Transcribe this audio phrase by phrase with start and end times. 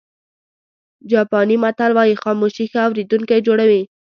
[1.11, 3.81] جاپاني متل وایي خاموشي ښه اورېدونکی جوړوي.